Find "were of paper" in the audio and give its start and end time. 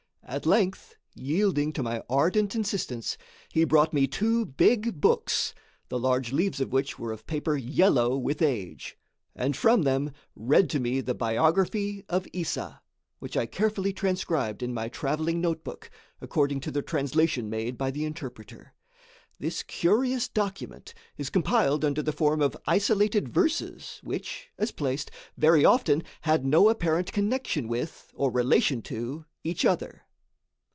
6.97-7.57